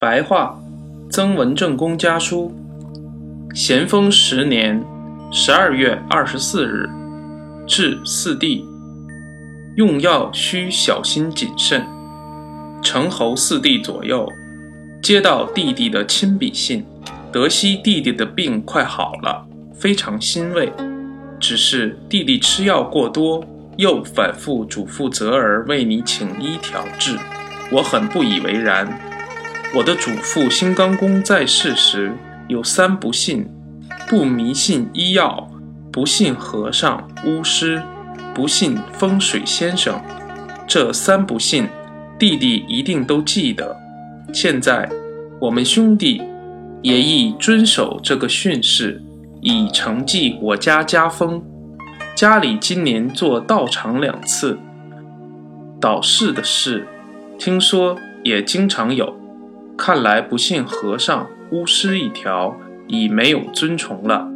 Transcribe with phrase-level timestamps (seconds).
[0.00, 0.58] 白话，
[1.08, 2.52] 曾文正公家书。
[3.54, 4.84] 咸丰十年
[5.32, 6.90] 十二月二十四日，
[7.66, 8.64] 至四弟，
[9.76, 11.86] 用药需小心谨慎。
[12.82, 14.30] 成侯四弟左右
[15.00, 16.84] 接到弟弟的亲笔信，
[17.32, 20.70] 得悉弟弟的病快好了，非常欣慰。
[21.40, 23.42] 只是弟弟吃药过多，
[23.78, 27.16] 又反复嘱咐泽儿为你请医调治，
[27.72, 28.86] 我很不以为然。
[29.76, 33.44] 我的祖父新刚公在世时有三不信：
[34.08, 35.50] 不迷信医药，
[35.90, 37.82] 不信和尚巫师，
[38.32, 40.00] 不信风水先生。
[40.64, 41.66] 这三不信，
[42.16, 43.76] 弟弟一定都记得。
[44.32, 44.88] 现在
[45.40, 46.22] 我们兄弟
[46.80, 49.02] 也亦遵守这个训示，
[49.40, 51.42] 以承继我家家风。
[52.14, 54.56] 家里今年做道场两次，
[55.80, 56.86] 倒事的事，
[57.36, 59.23] 听说也经常有。
[59.76, 64.28] 看来不信和尚巫师一条已没有尊崇了，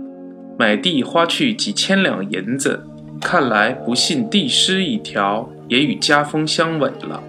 [0.59, 2.85] 买地花去几千两银子，
[3.21, 7.23] 看来不信帝师一条也与家风相吻了。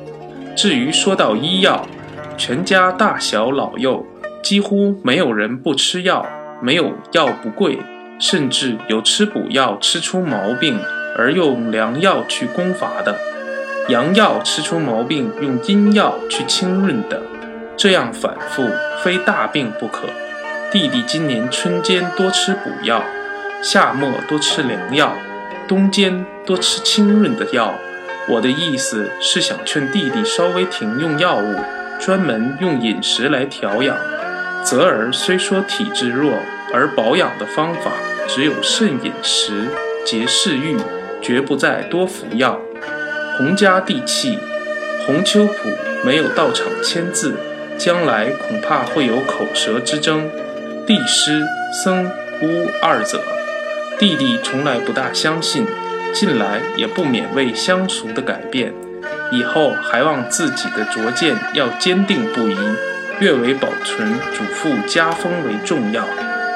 [0.55, 1.87] 至于说到医药，
[2.35, 4.05] 全家大小老幼
[4.41, 6.25] 几乎没有人不吃药，
[6.61, 7.77] 没有药不贵，
[8.19, 10.79] 甚至有吃补药吃出毛病
[11.15, 13.15] 而用良药去攻伐的，
[13.87, 17.21] 阳药吃出毛病用阴药去清润的。
[17.79, 18.69] 这样反复，
[19.01, 20.09] 非大病不可。
[20.69, 23.01] 弟弟今年春间多吃补药，
[23.63, 25.15] 夏末多吃凉药，
[25.65, 27.73] 冬间多吃清润的药。
[28.27, 31.55] 我的意思是想劝弟弟稍微停用药物，
[32.01, 33.95] 专门用饮食来调养。
[34.65, 36.33] 泽儿虽说体质弱，
[36.73, 37.93] 而保养的方法
[38.27, 39.69] 只有慎饮食、
[40.05, 40.75] 节嗜欲，
[41.21, 42.59] 绝不再多服药。
[43.37, 44.37] 洪家地契，
[45.05, 45.53] 洪秋浦
[46.03, 47.33] 没有到场签字。
[47.79, 50.29] 将来恐怕会有口舌之争，
[50.85, 51.45] 帝师、
[51.81, 53.23] 僧、巫二者，
[53.97, 55.65] 弟弟从来不大相信，
[56.13, 58.73] 近来也不免为乡俗的改变，
[59.31, 62.57] 以后还望自己的拙见要坚定不移，
[63.21, 66.03] 越为保存祖父家风为重要。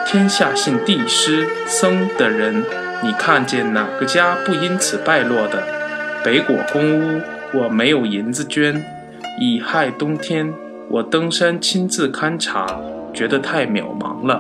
[0.05, 2.66] 天下信帝师、僧的人，
[3.01, 5.63] 你看见哪个家不因此败落的？
[6.22, 7.22] 北果公屋，
[7.53, 8.84] 我没有银子捐，
[9.40, 10.53] 乙亥冬天。
[10.93, 12.79] 我登山亲自勘察，
[13.15, 14.39] 觉得太渺茫了。